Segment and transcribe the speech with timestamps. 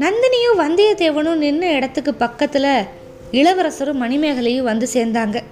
[0.00, 2.86] நந்தினியும் வந்தியத்தேவனும் நின்ன இடத்துக்கு பக்கத்தில்
[3.30, 5.42] இளவரசரும் மணிமேகலையும் வந்து சேர்ந்தாங்க.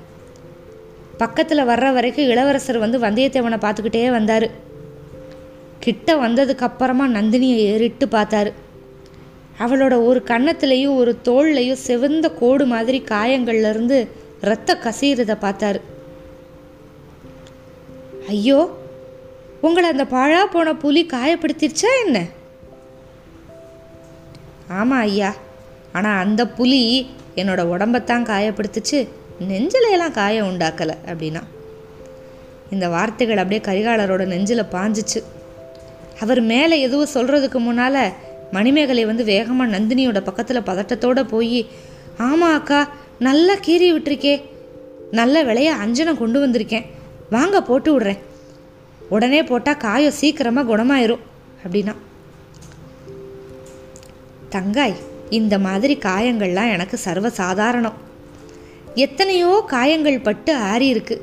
[1.16, 4.50] பக்கத்தில் வர்ற வரைக்கும் இளவரசர் வந்து வந்தியத்தேவனை பார்த்துக்கிட்டே வந்தார்.
[5.78, 8.52] கிட்ட வந்ததுக்கப்புறமா நந்தினியை ஏறிட்டு பார்த்தாரு.
[9.58, 14.08] அவளோட ஒரு கன்னத்துலேயும் ஒரு தோல்லையும் செவந்த கோடு மாதிரி காயங்கள்லேருந்து
[14.40, 15.80] ரத்த கசீரதை பார்த்தாரு.
[18.28, 18.78] ஐயோ
[19.60, 22.26] உங்களை அந்த பாழா போன புலி காயப்படுத்திருச்சா என்ன?
[24.70, 25.34] ஆமாம் ஐயா.
[25.92, 29.08] ஆனால் அந்த புலி என்னோட உடம்பத்தான் காயப்படுத்துச்சு.
[29.48, 31.42] நெஞ்சிலையெல்லாம் காயம் உண்டாக்கலை அப்படின்னா.
[32.70, 35.22] இந்த வார்த்தைகள் அப்படியே கரிகாலரோட நெஞ்சில் பாஞ்சிச்சு.
[36.20, 38.12] அவர் மேலே எதுவும் சொல்கிறதுக்கு முன்னால்
[38.50, 41.66] மணிமேகலை வந்து வேகமாக நந்தினியோட பக்கத்தில் பதட்டத்தோடு போய்
[42.18, 44.42] ஆமாம் அக்கா நல்லா கீறி விட்டுருக்கே.
[45.10, 46.84] நல்ல விலையை அஞ்சனம் கொண்டு வந்திருக்கேன்.
[47.30, 48.18] வாங்க போட்டு விடுறேன்.
[49.08, 51.18] உடனே போட்டால் காயம் சீக்கிரமாக குணமாயிரும்.
[51.66, 51.94] அப்படின்னா.
[54.50, 54.94] தங்காய்
[55.30, 57.98] இந்த மாதிரி காயங்கள்லாம் எனக்கு சர்வ சாதாரணம்
[58.94, 61.16] எத்தனையோ காயங்கள் பட்டு ஆறி இருக்கு.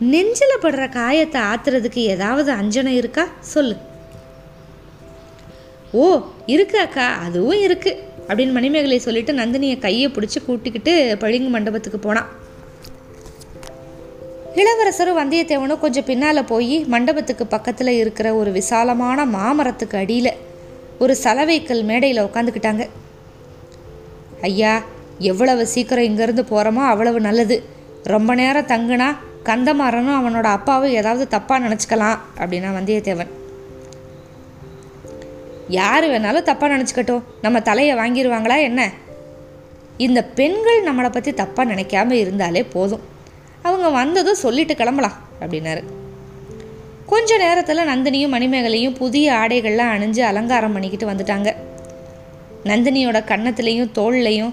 [0.00, 3.24] நெஞ்சில் படுற காயத்தை ஆத்துறதுக்கு ஏதாவது அஞ்சனம் இருக்கா?
[3.40, 3.76] சொல்லு.
[5.92, 12.30] ஓ இருக்கு அக்கா அதுவும் இருக்கு அப்படின்னு மணிமேகலை சொல்லிட்டு நந்தினியை கையை பிடிச்சி கூட்டிக்கிட்டு பழிங்கு மண்டபத்துக்கு போனான்.
[14.54, 20.32] இளவரசரும் வந்தியத்தேவனும் கொஞ்சம் பின்னால் போய் மண்டபத்துக்கு பக்கத்தில் இருக்கிற ஒரு விசாலமான மாமரத்துக்கு அடியில்
[21.02, 22.84] ஒரு சலவைக்கல் மேடையில் உட்காந்துக்கிட்டாங்க
[24.48, 24.72] ஐயா
[25.30, 27.56] எவ்வளவு சீக்கிரம் இங்கேருந்து போகிறோமோ அவ்வளவு நல்லது.
[28.14, 29.08] ரொம்ப நேரம் தங்குனா
[29.48, 33.30] கந்தமாறனும் அவனோட அப்பாவும் ஏதாவது தப்பாக நினச்சிக்கலாம் அப்படின்னா வந்தியத்தேவன்.
[35.78, 37.24] யார் வேணாலும் தப்பாக நினச்சிக்கட்டும்.
[37.44, 38.90] நம்ம தலையை வாங்கிடுவாங்களா என்ன?
[40.06, 43.04] இந்த பெண்கள் நம்மளை பற்றி தப்பாக நினைக்காம இருந்தாலே போதும்.
[43.62, 45.82] அவங்க வந்ததும் சொல்லிட்டு கிளம்பலாம் அப்படின்னாரு.
[47.12, 51.48] கொஞ்ச நேரத்தில் நந்தினியும் மணிமேகலையும் புதிய ஆடைகள்லாம் அணிஞ்சு அலங்காரம் பண்ணிக்கிட்டு வந்துட்டாங்க.
[52.70, 54.52] நந்தினியோட கன்னத்துலேயும் தோல்லையும்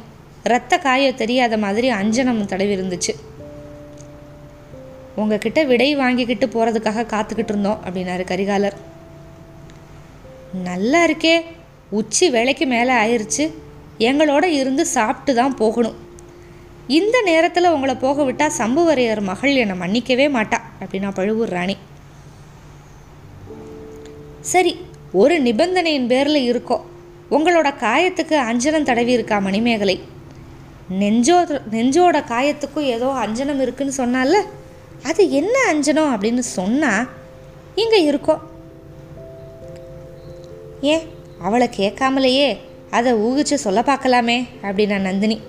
[0.52, 3.14] ரத்த காய தெரியாத மாதிரி அஞ்சனம் தடவி இருந்துச்சு
[5.22, 8.78] உங்ககிட்ட விடை வாங்கிக்கிட்டு போகிறதுக்காக காத்துக்கிட்டு இருந்தோம் அப்படின்னாரு கரிகாலர்.
[10.68, 11.36] நல்லா இருக்கே
[12.00, 13.46] உச்சி வேலைக்கு மேலே ஆயிடுச்சு
[14.09, 15.98] எங்களோட இருந்து சாப்பிட்டு தான் போகணும்.
[17.00, 21.78] இந்த நேரத்தில் உங்களை போக விட்டால் சம்புவரையர் மகள் என்னை மன்னிக்கவே மாட்டா அப்படின்னா பழுவூர் ராணி.
[24.41, 24.77] சரி
[25.11, 26.81] ஒரு நிபந்தனையின் பேரில் இருக்கோ.
[27.31, 30.00] உங்களோட காயத்துக்கு அஞ்சனம் தடவி இருக்கா மணிமேகலை?
[31.00, 34.33] நெஞ்சோ நெஞ்சோட காயத்துக்கும் ஏதோ அஞ்சனம் இருக்குன்னு சொன்னால
[35.03, 37.07] அது என்ன அஞ்சனம் அப்படின்னு சொன்னால்
[37.75, 38.41] இங்கே இருக்கோம்
[40.81, 41.01] ஏன்
[41.41, 42.57] அவளை கேட்காமலேயே
[42.91, 45.41] அதை ஊகிச்சு சொல்ல பார்க்கலாமே அப்படின்னா நந்தினி.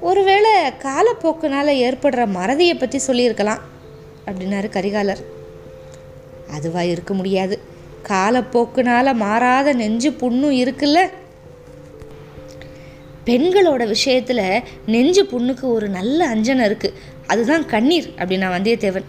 [0.00, 3.58] ஒருவேளை காலப்போக்குனால ஏற்படுற மறதியை பற்றி சொல்லியிருக்கலாம்
[4.26, 5.38] அப்படின்னாரு கரிகாலர்.
[6.50, 7.58] அதுவா இருக்க முடியாது.
[8.08, 10.98] காலப்போக்குனால மாறாத நெஞ்சு புண்ணும் இருக்குல்ல?
[13.26, 16.94] பெண்களோட விஷயத்தில் நெஞ்சு புண்ணுக்கு ஒரு நல்ல அஞ்சனை இருக்குது
[17.26, 19.08] அதுதான் கண்ணீர் அப்படின்னா வந்தியத்தேவன்.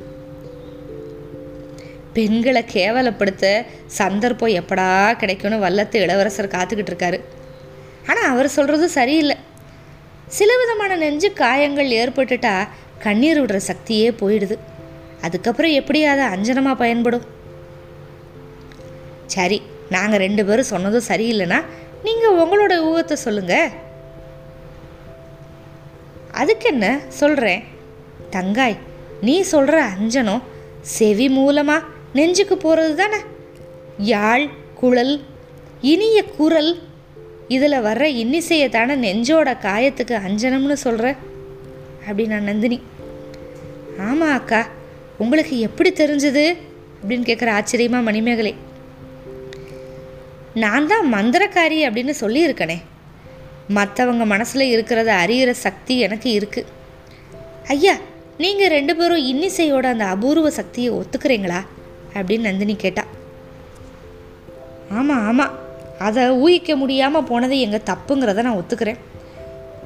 [2.14, 7.20] பெண்களை கேவலப்படுத்த சந்தர்ப்பம் எப்படா கிடைக்கும்னு வல்லத்து இளவரசர் காத்துக்கிட்டு இருக்காரு.
[8.08, 9.36] ஆனால் அவர் சொல்கிறது சரியில்லை.
[10.28, 12.68] சில விதமான நெஞ்சு காயங்கள் ஏற்பட்டுட்டா
[13.00, 14.58] கண்ணீர் விடுற சக்தியே போயிடுது.
[15.22, 17.26] அதுக்கப்புறம் எப்படி அதை அஞ்சனமாக பயன்படும்?
[19.26, 21.60] சரி நாங்கள் ரெண்டு பேரும் சொன்னதும் சரியில்லைன்னா
[22.04, 23.70] நீங்கள் உங்களோட ஊகத்தை சொல்லுங்கள்
[26.32, 27.64] அதுக்கு என்ன சொல்கிறேன்
[28.30, 28.78] தங்காய்
[29.22, 30.44] நீ சொல்கிற அஞ்சனம்
[30.82, 33.20] செவி மூலமாக நெஞ்சுக்கு போகிறது தானே?
[33.98, 35.14] யாழ் குழல்
[35.82, 36.72] இனிய குரல்.
[37.48, 41.16] இதில் வர்ற இன்னிசையை தானே நெஞ்சோட காயத்துக்கு அஞ்சனம்னு சொல்கிற
[42.10, 42.80] அப்படின்னா நந்தினி.
[44.00, 44.62] ஆமாம் அக்கா
[45.24, 46.46] உங்களுக்கு எப்படி தெரிஞ்சது?
[47.02, 48.54] அப்படின்னு கேட்குற ஆச்சரியமாக மணிமேகலை.
[50.54, 52.78] நான் தான் மந்திரக்காரி அப்படின்னு சொல்லியிருக்கனே.
[53.76, 56.72] மற்றவங்க மனசில் இருக்கிறத அறியிற சக்தி எனக்கு இருக்குது
[57.68, 57.96] ஐயா
[58.38, 61.60] நீங்கள் ரெண்டு பேரும் இன்னிசையோட அந்த அபூர்வ சக்தியை ஒத்துக்கிறீங்களா?
[62.14, 63.04] அப்படின்னு நந்தினி கேட்டா.
[64.92, 65.54] ஆமாம் ஆமாம்
[66.08, 69.00] அதை ஊகிக்க முடியாமல் போனது எங்கள் தப்புங்கிறத நான் ஒத்துக்கிறேன்.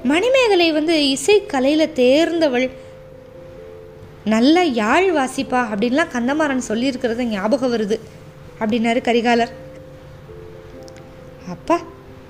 [0.03, 2.67] மணிமேகலை வந்து இசைக்கலையில் தேர்ந்தவள்.
[4.25, 7.99] நல்ல யாழ் வாசிப்பா அப்படின்லாம் கந்தமாறன் சொல்லியிருக்கிறது ஞாபகம் வருது
[8.59, 9.51] அப்படின்னாரு கரிகாலர்.
[11.49, 11.81] அப்பா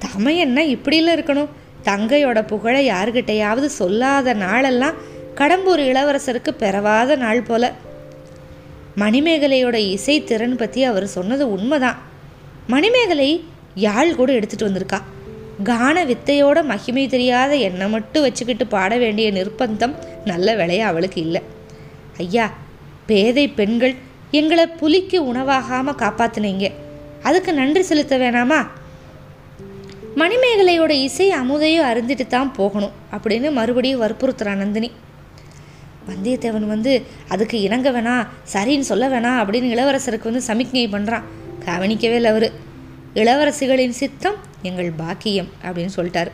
[0.05, 1.51] தமையன்னா இப்படில இருக்கணும்?
[1.83, 4.93] தங்கையோட புகழை யாருக்கிட்டையாவது சொல்லாத நாளெல்லாம்
[5.35, 7.73] கடம்பூர் இளவரசருக்கு பெறவாத நாள் போல.
[8.97, 11.99] மணிமேகலையோட இசை திறன் பற்றி அவர் சொன்னது உண்மைதான்.
[12.67, 13.43] மணிமேகலை
[13.75, 15.01] யாழ் கூட எடுத்துகிட்டு வந்திருக்கா.
[15.63, 19.95] கான வித்தையோட மகிமை தெரியாத என்னை மட்டும் வச்சுக்கிட்டு பாட வேண்டிய நிர்பந்தம்
[20.25, 21.41] நல்ல வேலையா அவளுக்கு இல்லை.
[22.17, 22.51] ஐயா
[23.05, 23.95] பேதை பெண்கள்
[24.31, 26.71] எங்களை புலிக்கு உணவாகாமல் காப்பாத்தினீங்க.
[27.23, 28.67] அதுக்கு நன்றி செலுத்த வேணாமா?
[30.15, 34.91] மணிமேகலையோட இசை அமுதையும் அருந்திட்டு தான் போகணும் அப்படின்னு மறுபடியும் வற்புறுத்துறா நந்தினி.
[36.09, 41.21] வந்தியத்தேவன் வந்து அதுக்கு இணங்க வேணாம் சரின்னு சொல்ல வேணாம் அப்படின்னு இளவரசருக்கு வந்து சமிக்ஞை பண்ணுறான்
[41.65, 42.51] கவனிக்கவே இல்லை அவர்.
[43.13, 46.31] இளவரசிகளின் சித்தம் எங்கள் பாக்கியம் அப்படின்னு சொல்லிட்டார்.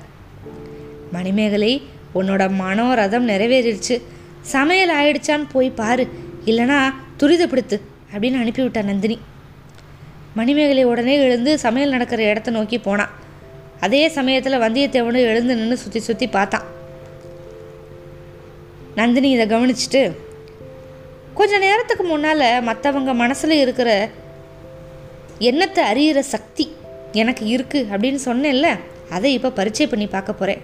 [1.11, 1.81] மணிமேகலை
[2.15, 4.01] உன்னோட மனோரதம் நிறைவேறிடுச்சு.
[4.53, 6.05] சமையல் ஆயிடுச்சான்னு போய் பாரு.
[6.45, 6.77] இல்லைனா
[7.21, 7.77] துரிதப்படுத்து
[8.13, 9.17] அப்படின்னு அனுப்பிவிட்டா நந்தினி.
[10.39, 13.13] மணிமேகலை உடனே எழுந்து சமையல் நடக்கிற இடத்த நோக்கி போனான்
[13.85, 16.65] அதே சமயத்தில் வந்தியத்தேவனும் எழுந்து நின்று சுற்றி சுற்றி பார்த்தான்
[18.95, 20.01] நந்தினி இதை கவனிச்சுட்டு
[21.33, 23.89] கொஞ்ச நேரத்துக்கு முன்னால் மற்றவங்க மனசில் இருக்கிற
[25.49, 26.65] எண்ணத்தை அறியிற சக்தி
[27.11, 28.69] எனக்கு இருக்குது அப்படின்னு சொன்னேன்ல.
[29.09, 30.61] அதை இப்போ பரிச்சை பண்ணி பார்க்க போகிறேன்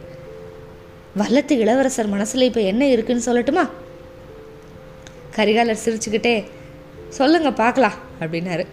[1.18, 3.70] வல்லத்து இளவரசர் மனசில் இப்போ என்ன இருக்குன்னு சொல்லட்டுமா?
[5.36, 6.46] கரிகாலர் சிரிச்சுக்கிட்டே
[7.10, 8.66] சொல்லுங்க பார்க்கலாம் அப்படின்னாரு.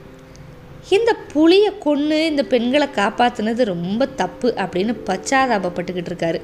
[0.88, 6.40] இந்த புளியை கொன்று இந்த பெண்களை காப்பாற்றுனது ரொம்ப தப்பு அப்படின்னு பச்சாதாபப்பட்டுக்கிட்டு இருக்காரு.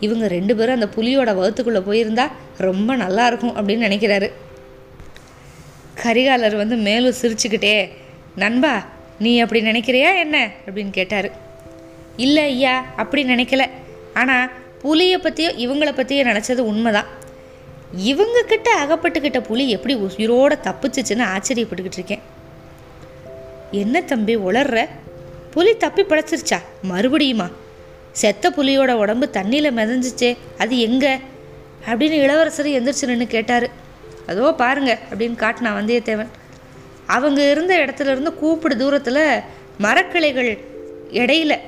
[0.00, 4.30] இவங்க ரெண்டு பேரும் அந்த புலியோட வகுத்துக்குள்ளே போயிருந்தா ரொம்ப நல்லா இருக்கும் அப்படின்னு நினைக்கிறாரு.
[6.02, 7.88] கரிகாலர் வந்து மேலும் சிரிச்சுக்கிட்டே
[8.36, 8.86] நண்பா
[9.18, 10.50] நீ அப்படி நினைக்கிறியா என்ன?
[10.66, 11.32] அப்படின்னு கேட்டார்.
[12.16, 13.68] இல்லை ஐயா அப்படி நினைக்கல.
[14.14, 14.50] ஆனால்
[14.84, 17.06] புலியை பற்றியோ இவங்கள பற்றியோ நினச்சது உண்மைதான்.
[17.96, 22.20] இவங்க கிட்ட அகப்பட்டுக்கிட்ட புலி எப்படி உயிரோட தப்பிச்சிச்சுன்னு ஆச்சரியப்பட்டுக்கிட்டு இருக்கேன்.
[23.70, 24.88] என்ன தம்பி உளர்ற?
[25.50, 26.58] புலி தப்பி படைச்சிருச்சா?
[26.90, 27.50] மறுபடியுமா?
[28.12, 31.18] செத்த புலியோட உடம்பு தண்ணியில் மிதந்துச்சே அது எங்கே?
[31.86, 33.70] அப்படின்னு இளவரசர் எந்திரிச்சு நின்று கேட்டார்.
[34.26, 36.28] அதோ பாருங்க அப்படின்னு காட்டினா வந்தியத்தேவன்.
[37.06, 39.40] அவங்க இருந்த இடத்துல இருந்து கூப்பிடு தூரத்தில்
[39.78, 40.58] மரக்கிளைகள்
[41.12, 41.58] இடையில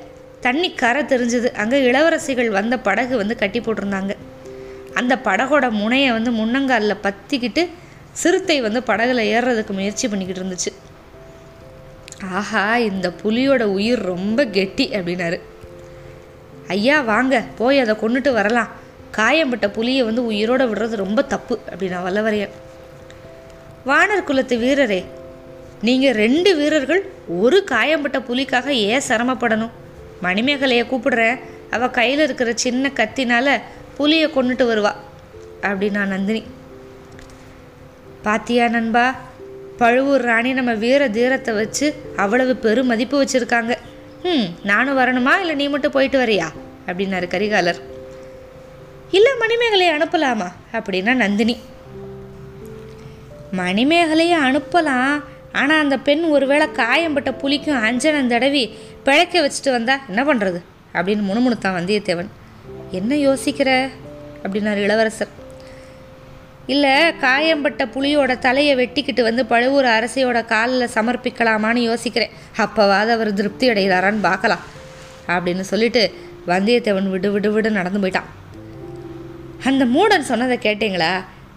[0.40, 1.48] தண்ணி கரை தெரிஞ்சது.
[1.52, 4.12] அங்கே இளவரசிகள் வந்த படகு வந்து கட்டி போட்டிருந்தாங்க.
[4.94, 7.68] அந்த படகோட முனையை வந்து முன்னங்காலில் பற்றிக்கிட்டு
[8.12, 10.72] சிறுத்தை வந்து படகுல ஏறுறதுக்கு முயற்சி பண்ணிக்கிட்டு இருந்துச்சு.
[12.38, 15.40] ஆஹா இந்த புலியோட உயிர் ரொம்ப கெட்டி அப்படின்னாரு.
[16.68, 18.70] ஐயா வாங்க போய் அதை கொண்டுட்டு வரலாம்.
[19.10, 22.54] காயம்பட்ட புலியை வந்து உயிரோட விடுறது ரொம்ப தப்பு அப்படின்னா வல்லவரையன்.
[23.86, 25.04] வானர் குலத்து வீரரே
[25.80, 29.74] நீங்கள் ரெண்டு வீரர்கள் ஒரு காயம்பட்ட புலிக்காக ஏன் சிரமப்படணும்?
[30.22, 31.38] மணிமேகலையை கூப்பிடுறேன்
[31.70, 33.60] அவள் கையில் இருக்கிற சின்ன கத்தினால
[33.96, 34.92] புலியை கொண்டுட்டு வருவா
[35.62, 36.42] அப்படின்னா நந்தினி.
[38.22, 39.14] பாத்தியா நண்பா
[39.76, 43.76] பழுவூர் ராணி நம்ம வீர தீரத்தை வச்சு அவ்வளவு பெரும் மதிப்பு வச்சுருக்காங்க.
[44.22, 45.38] ம் நானும் வரணுமா?
[45.38, 46.46] இல்லை நீ மட்டும் போயிட்டு வரியா?
[46.86, 47.76] அப்படின்னாரு கரிகாலர்.
[49.10, 50.52] இல்லை மணிமேகலையை அனுப்பலாமா?
[50.72, 51.56] அப்படின்னா நந்தினி.
[53.56, 55.22] மணிமேகலையை அனுப்பலாம்
[55.61, 58.62] ஆனால் அந்த பெண் ஒருவேளை காயம்பட்ட புலிக்கும் அஞ்சனம் தடவி
[59.05, 60.58] பிழைக்க வச்சுட்டு வந்தா என்ன பண்ணுறது
[60.94, 62.31] அப்படின்னு முணுமுணுத்தான் வந்தியத்தேவன்.
[62.91, 63.70] என்ன யோசிக்கிற?
[64.44, 65.32] அப்படின்னார் இளவரசர்.
[66.67, 72.32] இல்லை காயம்பட்ட புலியோட தலையை வெட்டிக்கிட்டு வந்து பழுவூர் அரசியோட காலில் சமர்ப்பிக்கலாமான்னு யோசிக்கிறேன்.
[72.56, 74.65] அப்போவாது அவர் திருப்தி அடைகிறாரான்னு பார்க்கலாம்
[75.27, 76.03] அப்படின்னு சொல்லிட்டு
[76.46, 78.31] வந்தியத்தேவன் விடு விடு விடு நடந்து போயிட்டான்.
[79.65, 81.13] அந்த மூடன் சொன்னதை கேட்டிங்களா?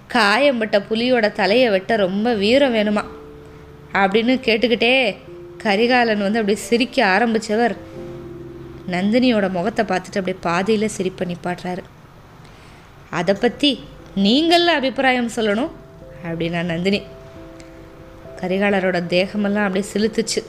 [0.08, 3.04] காயம்பட்ட புலியோட தலையை வெட்ட ரொம்ப வீரம் வேணுமா?
[3.94, 5.18] அப்படின்னு கேட்டுக்கிட்டே
[5.58, 7.76] கரிகாலன் வந்து அப்படியே சிரிக்க ஆரம்பித்தவர்
[8.88, 11.84] நந்தினியோட முகத்தை பார்த்துட்டு அப்படியே பாதியில் சிரிப்பை நிப்பாட்டுறாரு.
[13.10, 13.84] அதை பற்றி
[14.16, 15.72] நீங்கள அபிப்பிராயம் சொல்லணும்
[16.28, 17.02] அப்படின்னா நந்தினி.
[18.42, 20.42] கரிகாலரோட தேகமெல்லாம் அப்படியே சிலுத்துச்சு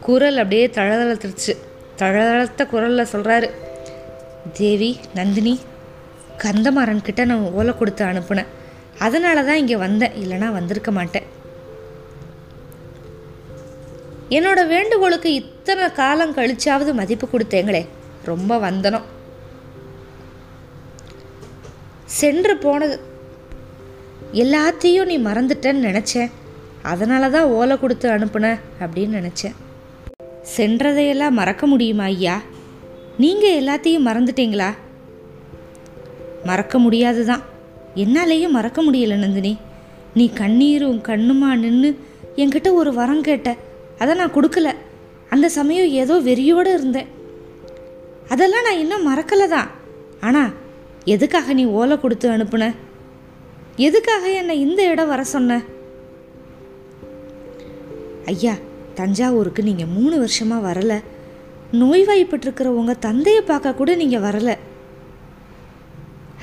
[0.00, 1.52] குரல் அப்படியே தழதளத்துருச்சு
[1.96, 3.50] தழதளத்த குரலில் சொல்கிறாரு
[4.52, 5.60] தேவி நந்தினி
[6.42, 8.50] கந்தமாறன் கிட்ட நான் ஓலை கொடுத்து அனுப்புனேன்.
[8.98, 10.12] அதனால தான் இங்கே வந்தேன்.
[10.22, 11.42] இல்லைனா வந்திருக்க மாட்டேன்.
[14.30, 17.86] என்னோட வேண்டுகோளுக்கு இத்தனை காலம் கழிச்சாவது மதிப்பு கொடுத்தேங்களே.
[18.24, 19.04] ரொம்ப வந்தனம்.
[22.04, 23.00] சென்று போனது.
[24.32, 26.30] எல்லாத்தையும் நீ மறந்துட்டேன்னு நினச்சேன்.
[26.82, 29.54] அதனால தான் ஓலை கொடுத்து அனுப்புன அப்படின்னு நினச்சேன்.
[30.56, 32.40] சென்றதையெல்லாம் மறக்க முடியுமா ஐயா?
[33.18, 34.74] நீங்கள் எல்லாத்தையும் மறந்துட்டீங்களா?
[36.44, 37.42] மறக்க முடியாது தான்
[37.94, 39.56] என்னாலேயும் மறக்க முடியல நந்தினி.
[40.14, 41.98] நீ கண்ணீரும் கண்ணுமா நின்று
[42.36, 43.56] என்கிட்ட ஒரு வரம் கேட்ட.
[43.98, 44.70] அதை நான் கொடுக்கல.
[45.34, 47.10] அந்த சமயம் ஏதோ வெறியோடு இருந்தேன்.
[48.28, 49.70] அதெல்லாம் நான் இன்னும் மறக்கலை தான்.
[50.26, 50.52] ஆனால்
[51.14, 52.66] எதுக்காக நீ ஓலை கொடுத்து அனுப்புன?
[53.86, 55.60] எதுக்காக என்னை இந்த இடம் வர சொன்ன?
[58.32, 58.54] ஐயா
[58.98, 60.98] தஞ்சாவூருக்கு நீங்கள் மூணு வருஷமாக வரலை.
[61.80, 64.54] நோய்வாய்ப்பட்டிருக்கிற உங்கள் தந்தையை பார்க்க கூட நீங்கள் வரலை.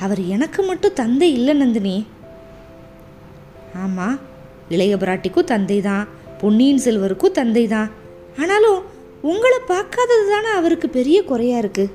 [0.06, 1.96] அவர் எனக்கு மட்டும் தந்தை இல்லை நந்தினி.
[3.84, 4.18] ஆமாம்
[4.76, 6.08] இளைய பிராட்டிக்கும் தந்தை தான்
[6.42, 7.90] பொன்னியின் செல்வருக்கும் தந்தை தான்
[8.42, 8.80] ஆனாலும்
[9.32, 11.86] உங்களை பார்க்காதது தானே அவருக்கு பெரிய குறையா இருக்கு?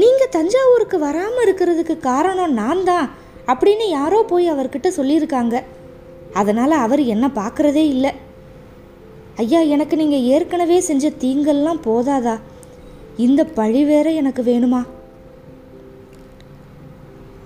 [0.00, 3.08] நீங்கள் தஞ்சாவூருக்கு வராமல் இருக்கிறதுக்கு காரணம் நான் தான்
[3.52, 5.56] அப்படின்னு யாரோ போய் அவர்கிட்ட சொல்லியிருக்காங்க.
[6.40, 8.12] அதனால் அவர் என்ன பார்க்குறதே இல்லை.
[9.44, 12.36] ஐயா எனக்கு நீங்கள் ஏற்கனவே செஞ்ச தீங்கெல்லாம் போதாதா?
[13.26, 14.82] இந்த பழி வேற எனக்கு வேணுமா?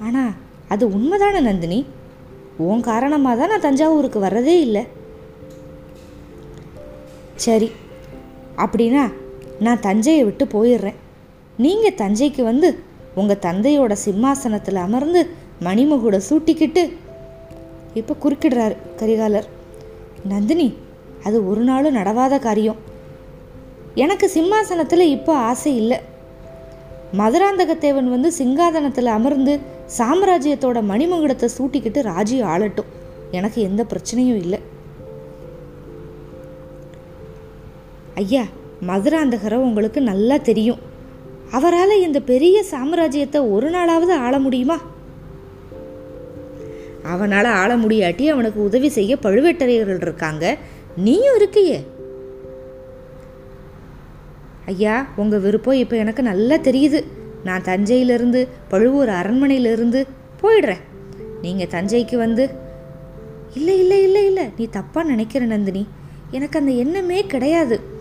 [0.07, 0.33] ஆனால்
[0.69, 1.81] அது உண்மைதானே நந்தினி?
[2.69, 4.85] உன் காரணமாக தான் நான் தஞ்சாவூருக்கு வர்றதே இல்லை.
[7.37, 7.73] சரி.
[8.57, 9.13] அப்படின்னா
[9.61, 10.95] நான் தஞ்சையை விட்டு போயிடுறேன்.
[11.57, 12.79] நீங்கள் தஞ்சைக்கு வந்து
[13.15, 15.31] உங்கள் தந்தையோட சிம்மாசனத்தில் அமர்ந்து
[15.65, 16.93] மணிமகுட சூட்டிக்கிட்டு
[17.95, 19.47] இப்போ குறுக்கிடுறாரு கரிகாலர்.
[20.25, 20.75] நந்தினி
[21.23, 22.77] அது ஒரு நாளும் நடவாத காரியம்.
[23.95, 25.99] எனக்கு சிம்மாசனத்தில் இப்போ ஆசை இல்லை.
[27.19, 29.61] மதுராந்தகத்தேவன் வந்து சிங்காதனத்தில் அமர்ந்து
[29.99, 32.91] சாம்ராஜ்யத்தோட மணிமகுடத்தை சூட்டிக்கிட்டு ராஜி ஆளட்டும்.
[33.31, 34.61] எனக்கு எந்த பிரச்சனையும் இல்லை.
[38.17, 38.45] ஐயா
[38.89, 40.79] மதுராந்தகரை உங்களுக்கு நல்லா தெரியும்.
[41.51, 44.79] அவரால் இந்த பெரிய சாம்ராஜ்யத்தை ஒரு நாளாவது ஆள முடியுமா?
[47.03, 50.57] அவனால் ஆள முடியாட்டி அவனுக்கு உதவி செய்ய பழுவேட்டரையர்கள் இருக்காங்க.
[50.97, 51.79] நீயும் இருக்கியே.
[54.67, 57.05] ஐயா உங்கள் விருப்பம் இப்போ எனக்கு நல்லா தெரியுது.
[57.45, 60.07] நான் தஞ்சையிலிருந்து பழுவூர் அரண்மனையிலிருந்து
[60.43, 60.83] போயிடுறேன்.
[61.43, 62.51] நீங்கள் தஞ்சைக்கு வந்து
[63.55, 65.87] இல்லை இல்லை இல்லை இல்லை நீ தப்பாக நினைக்கிற நந்தினி.
[66.31, 67.95] எனக்கு அந்த எண்ணமே கிடையாது.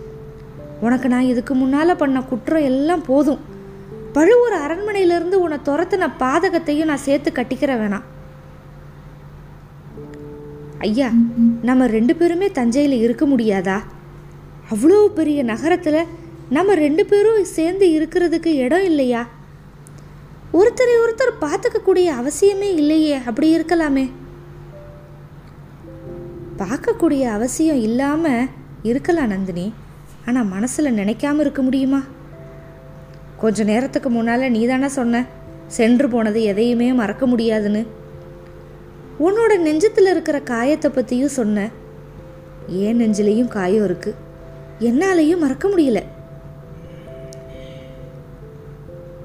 [0.82, 3.39] உனக்கு நான் இதுக்கு முன்னால் பண்ண குற்றம் எல்லாம் போதும்.
[4.13, 8.03] பழுவூர் அரண்மனையிலிருந்து உன்னை துரத்துன பாதகத்தையும் நான் சேர்த்து கட்டிக்கிற வேணாம்.
[10.79, 11.10] ஐயா
[11.62, 13.79] நம்ம ரெண்டு பேருமே தஞ்சையில் இருக்க முடியாதா?
[14.74, 16.03] அவ்வளோ பெரிய நகரத்தில்
[16.50, 19.27] நம்ம ரெண்டு பேரும் சேர்ந்து இருக்கிறதுக்கு இடம் இல்லையா?
[20.53, 24.12] ஒருத்தரை ஒருத்தர் பார்த்துக்கக்கூடிய அவசியமே இல்லையே அப்படி இருக்கலாமே.
[26.58, 28.48] பார்க்கக்கூடிய அவசியம் இல்லாமல்
[28.84, 29.74] இருக்கலாம் நந்தினி.
[30.25, 32.01] ஆனால் மனசில் நினைக்காம இருக்க முடியுமா?
[33.38, 35.25] கொஞ்ச நேரத்துக்கு முன்னால் நீ தானே சொன்ன
[35.67, 37.86] சென்று போனது எதையுமே மறக்க முடியாதுன்னு.
[39.20, 41.70] உன்னோட நெஞ்சத்தில் இருக்கிற காயத்தை பற்றியும் சொன்ன.
[42.67, 44.15] ஏன் நெஞ்சிலையும் காயம் இருக்கு.
[44.79, 46.03] என்னாலையும் மறக்க முடியல.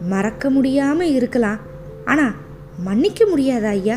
[0.09, 1.59] மறக்க முடியாமல் இருக்கலாம்.
[2.05, 2.33] ஆனால்
[2.79, 3.97] மன்னிக்க முடியாதா ஐயா?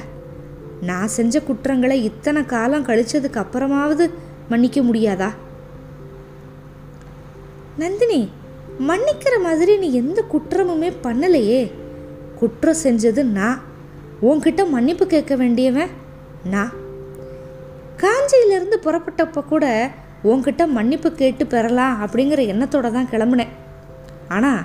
[0.81, 4.09] நான் செஞ்ச குற்றங்களை இத்தனை காலம் கழிச்சதுக்கு அப்புறமாவது
[4.49, 5.29] மன்னிக்க முடியாதா?
[7.77, 8.21] நந்தினி
[8.87, 11.71] மன்னிக்கிற மாதிரி நீ எந்த குற்றமுமே பண்ணலையே.
[12.39, 13.59] குற்றம் செஞ்சது நான்
[14.21, 15.91] உன்கிட்ட மன்னிப்பு கேட்க வேண்டியவன்
[16.53, 16.73] நான்
[18.01, 19.65] காஞ்சியிலேருந்து புறப்பட்டப்போ கூட
[20.23, 23.53] உன்கிட்ட மன்னிப்பு கேட்டு பெறலாம் அப்படிங்கிற எண்ணத்தோட தான் கிளம்புனேன்.
[24.27, 24.61] ஆனால்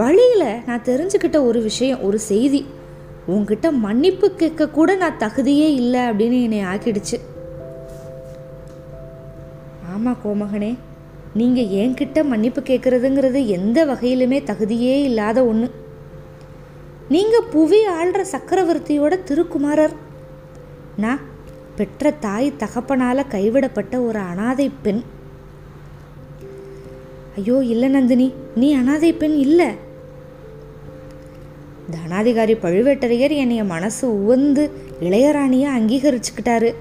[0.00, 2.66] வழியில் நான் தெரிஞ்சுக்கிட்ட ஒரு விஷயம் ஒரு செய்தி.
[3.28, 7.18] உன்கிட்ட மன்னிப்பு கேட்க கூட நான் தகுதியே இல்லை அப்படின்னு என்னை ஆக்கிடுச்சு.
[9.94, 10.72] ஆமாம் கோமகனே
[11.34, 15.70] நீங்கள் என்கிட்ட மன்னிப்பு கேட்குறதுங்கிறது எந்த வகையிலுமே தகுதியே இல்லாத ஒன்று
[17.08, 19.92] நீங்கள் புவி ஆள்ற சக்கரவர்த்தியோட திருக்குமாரர்.
[20.96, 21.20] நான்
[21.76, 25.02] பெற்ற தாய் தகப்பனால கைவிடப்பட்ட ஒரு அனாதை பெண்.
[27.36, 29.66] ஐயோ இல்லை நந்தினி நீ அனாதை பெண் இல்லை.
[31.90, 34.70] தனாதிகாரி பழுவேட்டரையர் என்னைய மனசு உவந்து
[35.00, 36.74] இளையராணியை அங்கீகரிச்சுக்கிட்டாரு.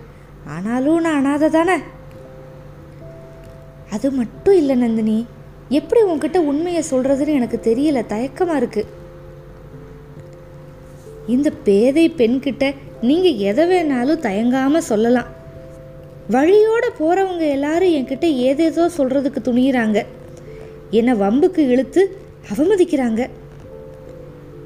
[0.48, 1.78] ஆனாலும் நான் அனாதை தானே
[3.92, 5.26] அது மட்டும் இல்லை நந்தினி.
[5.70, 8.04] எப்படி உன்கிட்ட உண்மையை சொல்றதுன்னு எனக்கு தெரியல.
[8.10, 8.86] தயக்கமா இருக்கு.
[11.28, 15.28] இந்த பேதை பெண்கிட்ட நீங்க எதை வேணாலும் தயங்காம சொல்லலாம்.
[16.32, 20.06] வழியோட போறவங்க எல்லாரும் என்கிட்ட ஏதேதோ சொல்றதுக்கு துணியிறாங்க.
[20.92, 22.18] என்னை வம்புக்கு இழுத்து
[22.54, 23.28] அவமதிக்கிறாங்க.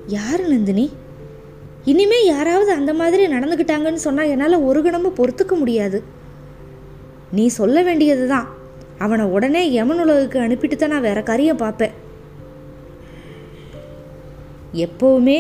[0.08, 0.92] யாரு நந்தினி?
[1.86, 6.04] இனிமே யாராவது அந்த மாதிரி நடந்துக்கிட்டாங்கன்னு சொன்னால் என்னால் ஒரு கணமும் பொறுத்துக்க முடியாது.
[7.32, 8.60] நீ சொல்ல வேண்டியது தான்
[9.06, 11.94] அவனை உடனே யமன் உலகுக்கு அனுப்பிட்டு தான் நான் வேற காரியம் பார்ப்பேன்.
[14.86, 15.38] எப்போவுமே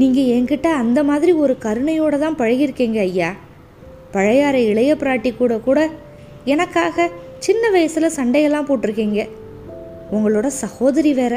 [0.00, 3.30] நீங்கள் என்கிட்ட அந்த மாதிரி ஒரு கருணையோடு தான் பழகியிருக்கீங்க ஐயா.
[4.14, 5.80] பழையாறை இளைய பிராட்டி கூட கூட
[6.44, 7.06] எனக்காக
[7.46, 9.20] சின்ன வயசில் சண்டையெல்லாம் போட்டிருக்கீங்க.
[10.16, 11.34] உங்களோட சகோதரி வேற.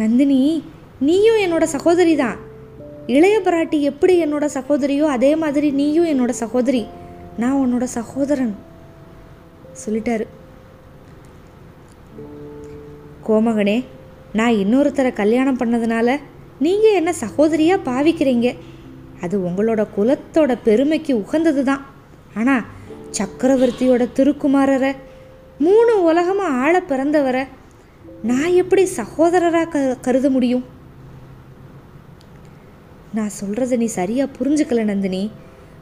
[0.00, 0.40] நந்தினி
[1.08, 2.38] நீயும் என்னோட சகோதரி தான்.
[3.16, 6.82] இளைய பிராட்டி எப்படி என்னோட சகோதரியோ அதே மாதிரி நீயும் என்னோட சகோதரி.
[7.42, 8.54] நான் உன்னோட சகோதரன்.
[9.80, 10.26] சொல்லிட்டாரு.
[13.26, 13.84] கோமகனே
[14.32, 16.18] நான் இன்னொருத்தரை கல்யாணம் பண்ணதுனால
[16.58, 18.56] நீங்கள் என்ன சகோதரியாக பாவிக்கிறீங்க?
[19.20, 21.82] அது உங்களோட குலத்தோட பெருமைக்கு உகந்தது தான்
[22.34, 22.64] ஆனால்
[23.18, 24.92] சக்கரவர்த்தியோட திருக்குமாரரை
[25.58, 27.44] மூணு உலகமாக ஆள பிறந்தவரை
[28.22, 30.64] நான் எப்படி சகோதரராக க கருத முடியும்?
[33.14, 35.30] நான் சொல்கிறத நீ சரியாக புரிஞ்சுக்கல நந்தினி.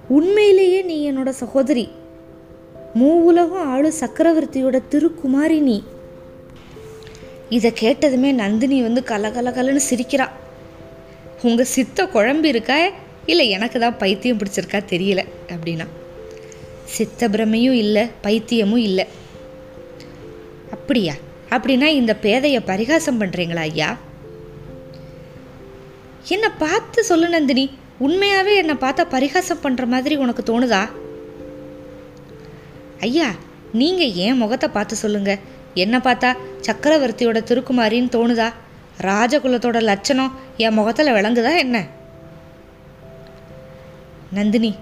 [0.09, 1.85] உண்மையிலேயே நீ என்னோட சகோதரி.
[2.95, 5.83] மூவுலகம் ஆளு சக்கரவர்த்தியோட திருக்குமாரி நீ.
[7.49, 10.29] இதை கேட்டதுமே நந்தினி வந்து கலகலகலன்னு சிரிக்கிறா.
[11.43, 12.89] உங்கள் சித்த குழம்பு இருக்கா?
[13.27, 15.87] இல்லை எனக்கு தான் பைத்தியம் பிடிச்சிருக்கா தெரியல அப்படின்னா.
[16.85, 19.07] சித்த பிரமையும் இல்லை பைத்தியமும் இல்லை.
[20.71, 21.15] அப்படியா?
[21.51, 23.97] அப்படின்னா இந்த பேதையை பரிகாசம் பண்ணுறீங்களா ஐயா?
[26.29, 27.71] என்னை பார்த்து சொல்லு நந்தினி.
[27.99, 30.89] உண்மையாகவே என்னை பார்த்தா பரிகாசம் பண்ணுற மாதிரி உனக்கு தோணுதா?
[33.00, 33.28] ஐயா
[33.73, 35.38] நீங்கள் ஏன் முகத்தை பார்த்து சொல்லுங்க?
[35.75, 36.30] என்ன பார்த்தா
[36.66, 38.49] சக்கரவர்த்தியோட திருக்குமாரின்னு தோணுதா?
[39.00, 41.87] ராஜகுலத்தோட லட்சணம் என் முகத்தில் விளங்குதா என்ன?
[44.33, 44.73] நந்தினி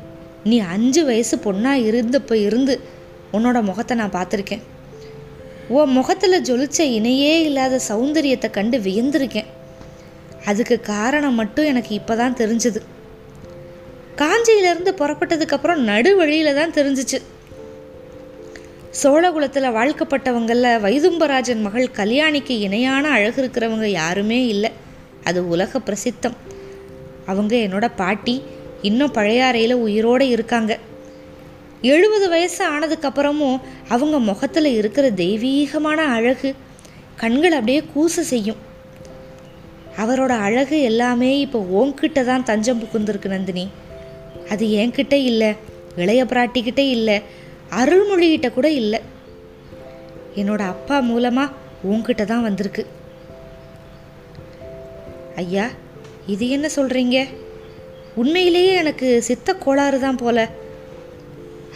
[0.44, 2.74] நீ அஞ்சு வயசு பொண்ணாக இருந்தப்போ இருந்து
[3.32, 4.64] உன்னோட முகத்தை நான் பார்த்துருக்கேன்.
[5.68, 9.48] உன் முகத்தில் ஜொலிச்ச இணையே இல்லாத சௌந்தரியத்தை கண்டு வியந்திருக்கேன்.
[10.44, 12.80] அதுக்கு காரணம் மட்டும் எனக்கு இப்போ தான் தெரிஞ்சுது.
[14.16, 17.18] காஞ்சியிலேருந்து புறப்பட்டதுக்கப்புறம் நடு வழியில் தான் தெரிஞ்சிச்சு.
[19.02, 24.70] சோழகுலத்தில் வாழ்க்கப்பட்டவங்களில் வைதும்பராஜன் மகள் கல்யாணிக்கு இணையான அழகு இருக்கிறவங்க யாருமே இல்லை.
[25.24, 26.36] அது உலக பிரசித்தம்.
[27.26, 28.42] அவங்க என்னோட பாட்டி
[28.82, 30.78] இன்னும் பழையாறையில் உயிரோடு இருக்காங்க.
[31.82, 36.54] எழுபது வயசு ஆனதுக்கப்புறமும் அவங்க முகத்தில் இருக்கிற தெய்வீகமான அழகு
[37.16, 38.56] கண்கள் அப்படியே கூச செய்யும்.
[39.96, 43.68] அவரோட அழகு எல்லாமே இப்போ ஓங்கிட்ட தான் தஞ்சம் புகுந்திருக்கு நந்தினி.
[44.48, 45.52] அது என்கிட்ட இல்லை
[45.96, 49.00] இளைய பிராட்டிக்கிட்டே இல்லை அருள்மொழிகிட்ட கூட இல்லை.
[50.36, 52.86] என்னோட அப்பா மூலமாக உங்ககிட்ட தான் வந்திருக்கு.
[55.36, 55.66] ஐயா
[56.26, 57.26] இது என்ன சொல்கிறீங்க
[58.14, 60.48] உண்மையிலேயே எனக்கு சித்த கோளாறு தான் போல.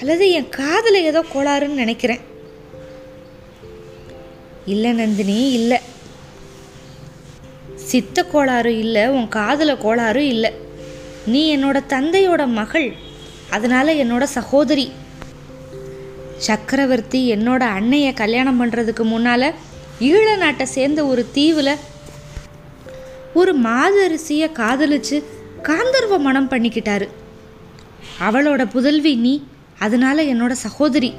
[0.01, 2.23] அல்லது என் காதில் ஏதோ கோளாறுன்னு நினைக்கிறேன்.
[4.65, 5.79] இல்லை நந்தினி இல்லை.
[7.75, 10.51] சித்த கோளாறு இல்லை உன் காதில் கோளாறு இல்லை.
[11.27, 12.93] நீ என்னோட தந்தையோட மகள்
[13.51, 14.93] அதனால் என்னோட சகோதரி.
[16.49, 19.49] சக்கரவர்த்தி என்னோட அன்னையை கல்யாணம் பண்ணுறதுக்கு முன்னால்
[20.11, 21.75] ஈழ நாட்டை சேர்ந்த ஒரு தீவில்
[23.41, 25.19] ஒரு மாதரிசியை காதலிச்சு
[25.69, 27.07] காந்தர்வ மனம் பண்ணிக்கிட்டாரு.
[28.27, 29.35] அவளோட புதல்வி நீ
[29.79, 31.11] அதனால என்னோட சகோதரி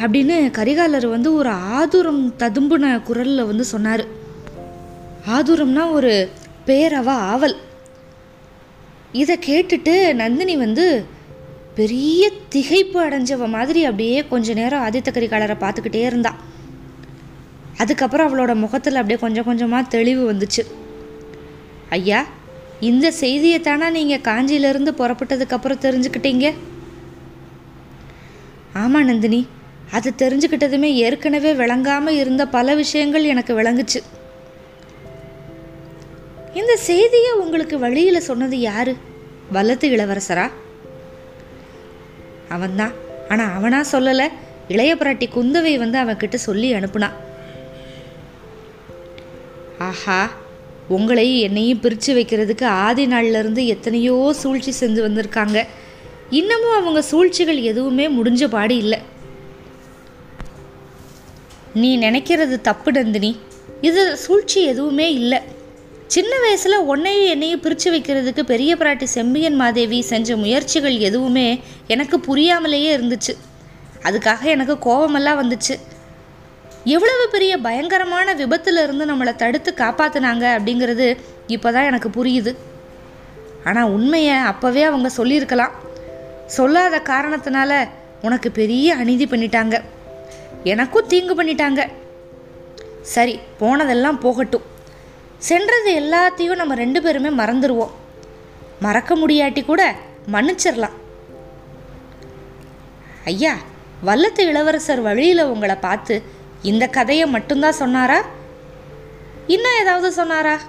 [0.00, 4.04] அப்படின்னு கரிகாலர் வந்து ஒரு ஆதுரம் ததும்புன குரலில் வந்து சொன்னார்.
[5.36, 6.12] ஆதுரம்னா ஒரு
[6.66, 7.56] பேரவா ஆவல்.
[9.22, 10.86] இதை கேட்டுட்டு நந்தினி வந்து
[11.78, 12.22] பெரிய
[12.54, 16.32] திகைப்பு அடைஞ்சவ மாதிரி அப்படியே கொஞ்ச நேரம் ஆதித்த கரிகாலரை பார்த்துக்கிட்டே இருந்தா.
[17.76, 20.62] அதுக்கப்புறம் அவளோட முகத்தில் அப்படியே கொஞ்சம் கொஞ்சமாக தெளிவு வந்துச்சு.
[21.96, 22.20] ஐயா
[22.80, 26.46] இந்த செய்தியை தானே நீங்கள் காஞ்சியிலேருந்து புறப்பட்டதுக்கப்புறம் தெரிஞ்சுக்கிட்டீங்க?
[28.82, 29.40] ஆமாம் நந்தினி
[29.96, 34.00] அது தெரிஞ்சுக்கிட்டதுமே ஏற்கனவே விளங்காமல் இருந்த பல விஷயங்கள் எனக்கு விளங்குச்சு.
[36.60, 38.94] இந்த செய்தியை உங்களுக்கு வழியில் சொன்னது யாரு?
[39.54, 40.46] வல்லத்து இளவரசரா?
[42.48, 42.92] அவன்தான்
[43.28, 44.26] ஆனால் அவனா சொல்லலை.
[44.68, 47.16] இளைய பிராட்டி குந்தவை வந்து அவன்கிட்ட சொல்லி அனுப்புனான்
[49.78, 50.30] ஆஹா
[50.90, 55.66] உங்களையும் என்னையும் பிரித்து வைக்கிறதுக்கு ஆதி நாள்லேருந்து எத்தனையோ சூழ்ச்சி செஞ்சு வந்திருக்காங்க.
[56.30, 58.98] இன்னமும் அவங்க சூழ்ச்சிகள் எதுவுமே முடிஞ்ச பாடு இல்லை.
[61.74, 63.36] நீ நினைக்கிறது தப்பு நந்தினி.
[63.80, 65.40] இது சூழ்ச்சி எதுவுமே இல்லை.
[66.14, 71.48] சின்ன வயசில் உன்னையும் என்னையும் பிரித்து வைக்கிறதுக்கு பெரிய பிராட்டி செம்பியன் மாதேவி செஞ்ச முயற்சிகள் எதுவுமே
[71.94, 73.32] எனக்கு புரியாமலேயே இருந்துச்சு.
[74.06, 75.74] அதுக்காக எனக்கு கோபமெல்லாம் வந்துச்சு.
[76.94, 81.08] எவ்வளவு பெரிய பயங்கரமான விபத்திலிருந்து நம்மளை தடுத்து காப்பாற்றினாங்க அப்படிங்கிறது
[81.46, 82.54] இப்போ தான் எனக்கு புரியுது.
[83.64, 85.76] ஆனால் உண்மையை அப்போவே அவங்க சொல்லியிருக்கலாம்.
[86.46, 87.72] சொல்லாத காரணத்தினால
[88.22, 89.76] உனக்கு பெரிய அநீதி பண்ணிட்டாங்க.
[90.64, 91.80] எனக்கும் தீங்கு பண்ணிட்டாங்க.
[93.14, 94.66] சரி போனதெல்லாம் போகட்டும்.
[95.38, 97.90] சென்றது எல்லாத்தையும் நம்ம ரெண்டு பேருமே மறந்துடுவோம்
[98.80, 99.94] மறக்க முடியாட்டி கூட
[100.32, 100.96] மன்னிச்சிடலாம்
[103.24, 103.56] ஐயா
[104.04, 106.22] வல்லத்து இளவரசர் வழியில் உங்களை பார்த்து
[106.62, 108.24] இந்த கதையை மட்டும்தான் சொன்னாரா?
[109.46, 110.60] இன்னும் ஏதாவது சொன்னாரா?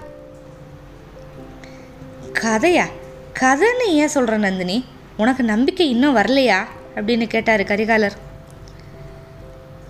[2.34, 2.86] கதையா?
[3.40, 4.86] கதைன்னு ஏன் சொல்கிற நந்தினி?
[5.18, 6.60] உனக்கு நம்பிக்கை இன்னும் வரலையா?
[6.96, 8.18] அப்படின்னு கேட்டார் கரிகாலர்.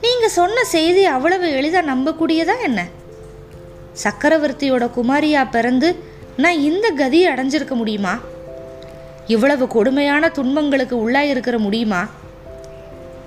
[0.02, 2.88] நீங்கள் சொன்ன செய்தி அவ்வளவு எளிதாக நம்பக்கூடியதா என்ன?
[4.04, 6.04] சக்கரவர்த்தியோட குமாரியா பிறந்து
[6.38, 8.20] நான் இந்த கதியை அடைஞ்சிருக்க முடியுமா?
[9.28, 12.08] இவ்வளவு கொடுமையான துன்பங்களுக்கு உள்ளாயிருக்கிற முடியுமா?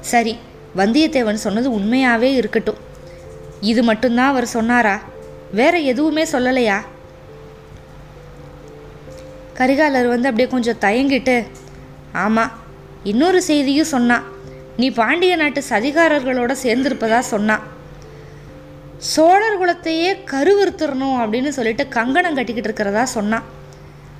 [0.01, 0.39] சரி
[0.77, 2.77] வந்தியத்தேவன் சொன்னது உண்மையாவே இருக்கட்டும்.
[3.61, 5.01] இது மட்டும்தான் அவர் சொன்னாரா?
[5.53, 6.81] வேற எதுவுமே சொல்லலையா?
[9.55, 11.47] கரிகாலர் வந்து அப்படியே கொஞ்சம் தயங்கிட்டு
[12.13, 12.53] ஆமாம்
[13.03, 14.23] இன்னொரு செய்தியும் சொன்னான்.
[14.77, 17.19] நீ பாண்டிய நாட்டு சதிகாரர்களோட சேர்ந்திருப்பதா?
[17.19, 17.72] சொன்னான்.
[19.11, 23.43] சோழர் குலத்தையே கருவிருத்தரணும் அப்படின்னு சொல்லிட்டு கங்கணம் கட்டிக்கிட்டு இருக்கிறதா சொன்னான்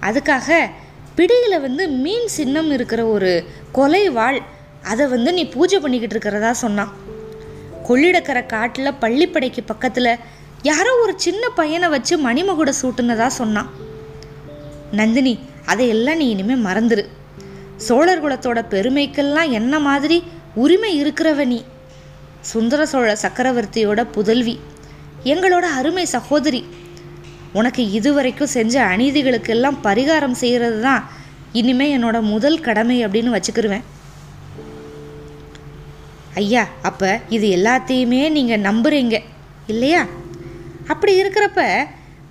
[0.01, 0.71] அதுக்காக
[1.15, 4.39] பிடியில் வந்து மீன் சின்னம் இருக்கிற ஒரு கொலை வாழ்
[4.83, 6.93] அதை வந்து நீ பூஜை பண்ணிக்கிட்டு இருக்கிறதா சொன்னான்
[7.89, 10.19] கொள்ளிடக்கரை காட்டில் பள்ளிப்படைக்கு பக்கத்தில்
[10.63, 13.71] யாரோ ஒரு சின்ன பையனை வச்சு மணிமகுட சூட்டுனதா சொன்னான்
[14.91, 17.05] நந்தினி அதையெல்லாம் நீ இனிமேல் மறந்துரு.
[17.77, 20.23] சோழர் குலத்தோட பெருமைக்கெல்லாம் என்ன மாதிரி
[20.55, 21.65] உரிமை இருக்கிறவ நீ.
[22.41, 24.61] சுந்தர சோழ சக்கரவர்த்தியோட புதல்வி.
[25.25, 26.65] எங்களோட அருமை சகோதரி
[27.53, 31.03] உனக்கு இதுவரைக்கும் செஞ்ச அநீதிகளுக்கெல்லாம் பரிகாரம் செய்கிறது தான்
[31.53, 33.85] இனிமே என்னோட முதல் கடமை அப்படின்னு வச்சுக்கிருவேன்.
[36.35, 39.23] ஐயா அப்போ இது எல்லாத்தையுமே நீங்கள் நம்புறீங்க
[39.67, 40.07] இல்லையா?
[40.87, 41.89] அப்படி இருக்கிறப்ப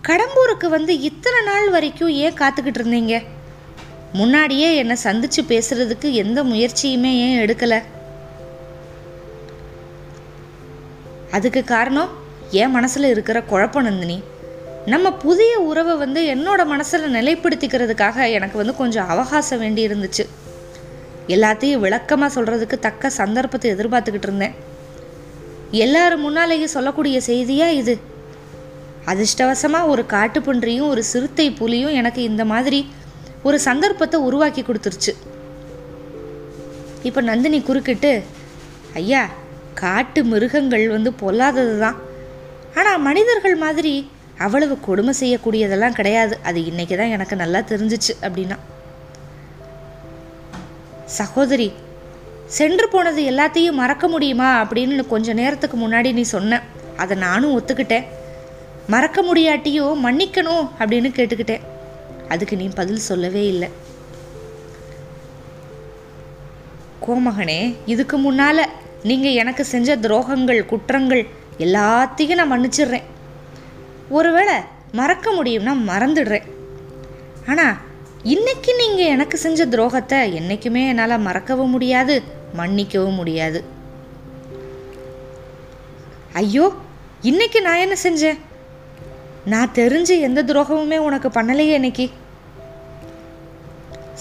[0.08, 3.24] கடம்பூருக்கு வந்து இத்தனை நாள் வரைக்கும் ஏன் காத்துக்கிட்டு இருந்தீங்க?
[4.14, 7.80] முன்னாடியே என்னை சந்திச்சு பேசுறதுக்கு எந்த முயற்சியுமே ஏன் எடுக்கலை?
[11.32, 12.20] அதுக்கு காரணம்
[12.52, 14.24] என் மனசில் இருக்கிற குழப்பம் நந்தினி.
[14.86, 20.26] நம்ம புதிய உறவை வந்து என்னோட மனசில் நிலைப்படுத்திக்கிறதுக்காக எனக்கு வந்து கொஞ்சம் அவகாசம் வேண்டி இருந்துச்சு.
[21.28, 24.56] எல்லாத்தையும் விளக்கமாக சொல்கிறதுக்கு தக்க சந்தர்ப்பத்தை எதிர்பார்த்துக்கிட்டு இருந்தேன்.
[25.72, 28.00] எல்லாரும் முன்னாலேயும் சொல்லக்கூடிய செய்தியா இது?
[29.06, 32.88] அதிர்ஷ்டவசமாக ஒரு காட்டுப்பன்றியும் ஒரு சிறுத்தை புலியும் எனக்கு இந்த மாதிரி
[33.44, 35.14] ஒரு சந்தர்ப்பத்தை உருவாக்கி கொடுத்துருச்சு.
[37.04, 38.24] இப்போ நந்தினி குறுக்கிட்டு
[38.94, 39.30] ஐயா
[39.74, 42.10] காட்டு மிருகங்கள் வந்து பொல்லாதது தான்
[42.80, 43.94] ஆனால் மனிதர்கள் மாதிரி
[44.46, 46.36] அவ்வளவு கொடுமை செய்யக்கூடியதெல்லாம் கிடையாது.
[46.50, 48.58] அது இன்னைக்கு தான் எனக்கு நல்லா தெரிஞ்சிச்சு அப்படின்னா.
[51.20, 51.68] சகோதரி
[52.58, 56.62] சென்று போனது எல்லாத்தையும் மறக்க முடியுமா அப்படின்னு கொஞ்ச நேரத்துக்கு முன்னாடி நீ சொன்ன.
[57.04, 58.08] அதை நானும் ஒத்துக்கிட்டேன்.
[58.94, 61.66] மறக்க முடியாட்டியும் மன்னிக்கணும் அப்படின்னு கேட்டுக்கிட்டேன்.
[62.34, 63.70] அதுக்கு நீ பதில் சொல்லவே இல்லை.
[67.06, 67.60] கோமகனே
[67.94, 68.64] இதுக்கு முன்னால்
[69.10, 71.24] நீங்கள் எனக்கு செஞ்ச துரோகங்கள் குற்றங்கள்
[71.66, 73.08] எல்லாத்தையும் நான் மன்னிச்சிடுறேன்.
[74.18, 74.56] ஒருவேளை
[75.00, 76.48] மறக்க முடியும்னா மறந்துடுறேன்.
[77.52, 77.78] ஆனால்
[78.34, 82.16] இன்னைக்கு நீங்கள் எனக்கு செஞ்ச துரோகத்தை என்றைக்குமே என்னால் மறக்கவும் முடியாது
[82.60, 83.60] மன்னிக்கவும் முடியாது.
[86.42, 86.66] ஐயோ
[87.30, 88.40] இன்னைக்கு நான் என்ன செஞ்சேன்?
[89.54, 92.06] நான் தெரிஞ்சு எந்த துரோகமுமே உனக்கு பண்ணலையே இன்னைக்கு.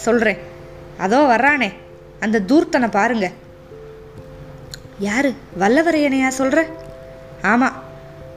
[0.04, 0.40] சொல்கிறேன்
[1.04, 1.68] அதோ வர்றானே.
[2.24, 3.26] அந்த தூர்த்தனை பாருங்க.
[5.08, 5.30] யாரு?
[5.60, 6.60] வல்லவரையனையா சொல்கிற
[7.42, 7.82] ஆமாம்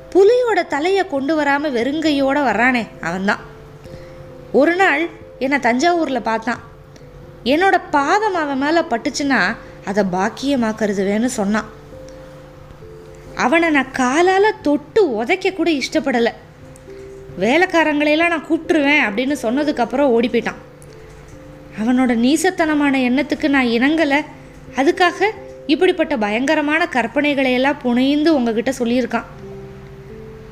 [0.09, 3.39] புலியோட தலையை கொண்டு வராமல் வெறுங்கையோடு வர்றானே அவன்தான்.
[4.51, 6.59] ஒரு நாள் என்னை தஞ்சாவூரில் பார்த்தான்.
[7.43, 11.65] என்னோட பாதம் அவன் மேலே பட்டுச்சுன்னா அதை பாக்கியமாக்கருதுவேன்னு சொன்னான்.
[13.35, 16.31] அவனை நான் காலால் தொட்டு உதைக்க கூட இஷ்டப்படலை.
[17.39, 20.61] வேலைக்காரங்களையெல்லாம் நான் கூப்பிட்டுருவேன் அப்படின்னு சொன்னதுக்கப்புறம் ஓடி போயிட்டான்.
[21.81, 24.25] அவனோட நீசத்தனமான எண்ணத்துக்கு நான் இணங்கலை.
[24.75, 25.25] அதுக்காக
[25.67, 29.29] இப்படிப்பட்ட பயங்கரமான கற்பனைகளை எல்லாம் புனைந்து உங்ககிட்ட சொல்லியிருக்கான்.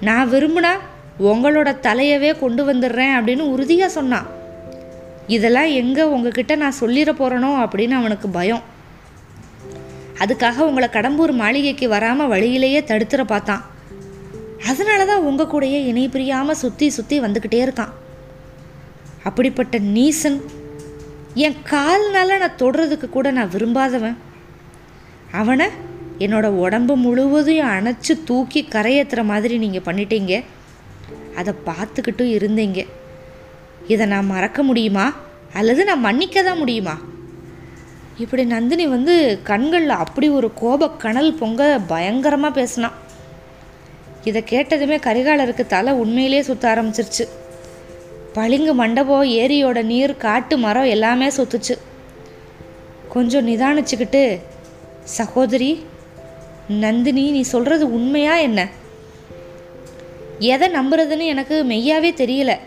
[0.02, 0.74] நான் விரும்புனா
[1.32, 4.30] உங்களோட தலையவே கொண்டு வந்துடுறேன் அப்படின்னு உறுதியாக சொன்னான்.
[5.28, 8.64] இதெல்லாம் எங்கே உங்ககிட்ட நான் சொல்லிட போகிறனோ அப்படின்னு அவனுக்கு பயம்.
[10.24, 13.64] அதுக்காக உங்களை கடம்பூர் மாளிகைக்கு வராமல் வழியிலேயே தடுத்துற பார்த்தான்.
[14.70, 17.94] அதனால தான் உங்கள் கூடயே இணை பிரியாமல் சுற்றி சுற்றி வந்துக்கிட்டே இருக்கான்.
[19.24, 20.42] அப்படிப்பட்ட நீசன்
[21.46, 24.18] என் கால்னால நான் தொடுறதுக்கு கூட நான் விரும்பாதவன்.
[25.32, 25.68] அவனை
[26.20, 30.44] என்னோட உடம்பு முழுவதையும் அணைச்சி தூக்கி கரையேற்றுற மாதிரி நீங்கள் பண்ணிட்டீங்க.
[31.36, 32.88] அதை பார்த்துக்கிட்டும் இருந்தீங்க.
[33.88, 35.14] இதை நான் மறக்க முடியுமா?
[35.54, 36.98] அல்லது நான் மன்னிக்க தான் முடியுமா?
[38.18, 42.92] இப்படி நந்தினி வந்து கண்களில் அப்படி ஒரு கோப கனல் பொங்க பயங்கரமாக பேசினான்.
[44.24, 47.28] இதை கேட்டதுமே கரிகாலருக்கு தலை உண்மையிலே சுற்ற ஆரம்பிச்சிருச்சு.
[48.34, 51.78] பளிங்கு மண்டபம் ஏரியோட நீர் காட்டு மரம் எல்லாமே சுத்துச்சு.
[53.10, 54.40] கொஞ்சம் நிதானிச்சுக்கிட்டு
[55.04, 55.86] சகோதரி
[56.68, 58.70] நந்தினி நீ சொல்கிறது உண்மையா என்ன?
[60.40, 62.58] எதை நம்புறதுன்னு எனக்கு மெய்யாவே தெரியல.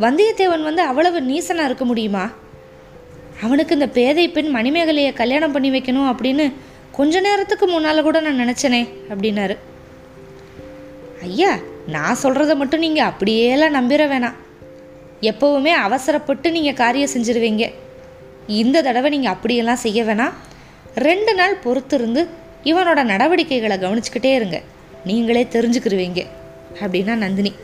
[0.00, 2.30] வந்தியத்தேவன் வந்து அவ்வளவு நீசனாக இருக்க முடியுமா?
[3.42, 6.52] அவனுக்கு இந்த பேதை பெண் மணிமேகலையை கல்யாணம் பண்ணி வைக்கணும் அப்படின்னு
[6.92, 9.56] கொஞ்ச நேரத்துக்கு முன்னால் கூட நான் நினச்சனே அப்படின்னாரு.
[11.22, 14.34] ஐயா நான் சொல்கிறத மட்டும் நீங்கள் அப்படியேலாம் நம்பிட வேணாம்.
[15.20, 17.72] எப்போவுமே அவசரப்பட்டு நீங்கள் காரியம் செஞ்சுருவீங்க.
[18.46, 20.32] இந்த தடவை நீங்கள் அப்படியெல்லாம் செய்ய வேணாம்.
[20.94, 22.26] ரெண்டு நாள் பொறுத்திருந்து
[22.64, 24.62] இவனோட நடவடிக்கைகளை கவனிச்சுக்கிட்டே இருங்க.
[25.04, 26.26] நீங்களே தெரிஞ்சுக்கிருவீங்க
[26.80, 27.54] அப்படின்னா நந்தினி.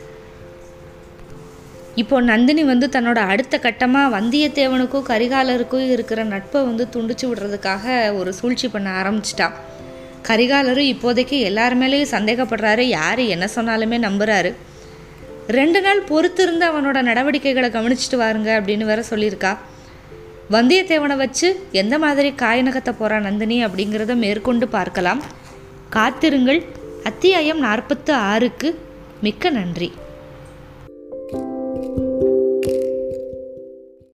[1.95, 8.67] இப்போ நந்தினி வந்து தன்னோட அடுத்த கட்டமாக வந்தியத்தேவனுக்கும் கரிகாலருக்கும் இருக்கிற நட்பை வந்து துண்டிச்சு விடுறதுக்காக ஒரு சூழ்ச்சி
[8.67, 9.51] பண்ண ஆரம்பிச்சிட்டா.
[10.27, 12.79] கரிகாலரும் இப்போதைக்கு எல்லார் மேலேயும் சந்தேகப்படுறாரு.
[12.79, 14.53] யார் என்ன சொன்னாலுமே நம்புகிறாரு
[15.47, 19.57] ரெண்டு நாள் பொறுத்திருந்து அவனோட நடவடிக்கைகளை கவனிச்சிட்டு வாருங்க அப்படின்னு வேற சொல்லியிருக்கா.
[20.51, 25.21] வந்தியத்தேவனை வச்சு எந்த மாதிரி காய் நகர்த்த போகிறா நந்தினி அப்படிங்கிறத மேற்கொண்டு பார்க்கலாம்.
[25.89, 26.65] காத்திருங்கள்.
[27.03, 28.69] அத்தியாயம் நாற்பத்து ஆறுக்கு
[29.21, 29.93] மிக்க நன்றி.